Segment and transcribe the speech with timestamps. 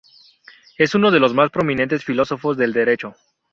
[0.79, 3.15] Es uno de los más prominentes filósofos del derecho.